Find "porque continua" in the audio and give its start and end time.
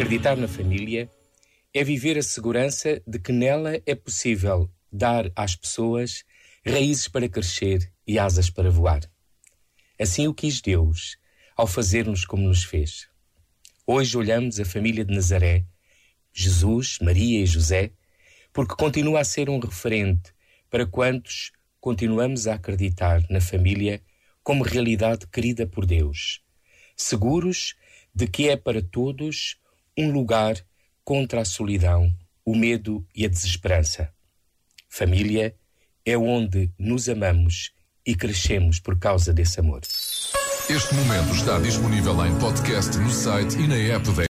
18.54-19.20